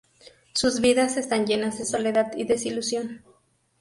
Sus 0.55 0.81
vidas 0.81 1.15
están 1.15 1.45
llenas 1.45 1.77
de 1.77 1.85
soledad 1.85 2.31
y 2.35 2.45
desilusión. 2.45 3.23